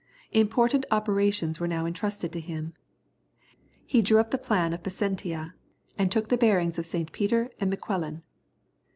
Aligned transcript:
Important 0.31 0.83
operations 0.89 1.59
were 1.59 1.67
now 1.67 1.85
entrusted 1.85 2.33
to 2.33 2.39
him. 2.39 2.73
He 3.85 4.01
drew 4.01 4.17
up 4.17 4.31
the 4.31 4.39
plan 4.39 4.73
of 4.73 4.81
Placentia, 4.81 5.53
and 5.95 6.11
took 6.11 6.29
the 6.29 6.39
bearings 6.41 6.79
of 6.79 6.87
St. 6.87 7.11
Peter 7.11 7.51
and 7.59 7.69
Miquelon. 7.69 8.23